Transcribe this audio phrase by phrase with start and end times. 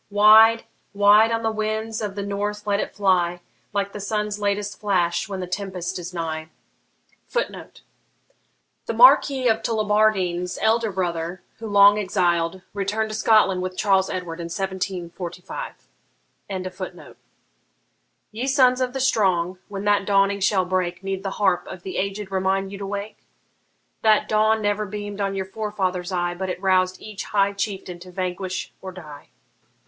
[0.09, 0.63] Wide,
[0.95, 3.39] wide on the winds of the north let it fly,
[3.71, 6.49] Like the sun's latest flash when the tempest is nigh!
[7.27, 7.83] [Footnote:
[8.87, 14.39] The Marquis of Tullibardine's elder brother, who, long exiled, returned to Scotland with Charles Edward
[14.39, 15.87] in 1745.]
[18.31, 21.97] Ye sons of the strong, when that dawning shall break, Need the harp of the
[21.97, 23.19] aged remind you to wake?
[24.01, 28.09] That dawn never beam'd on your forefathers' eye, But it roused each high chieftain to
[28.11, 29.27] vanquish or die.